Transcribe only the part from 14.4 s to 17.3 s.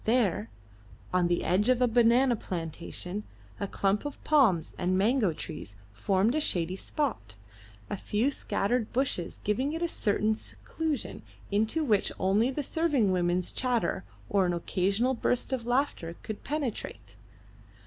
an occasional burst of laughter could penetrate.